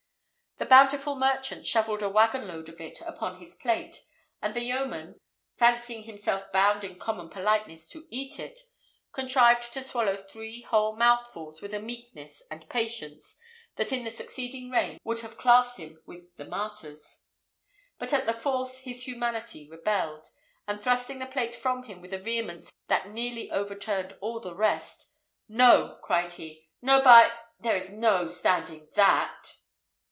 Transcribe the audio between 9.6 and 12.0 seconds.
to swallow three whole mouthfuls with a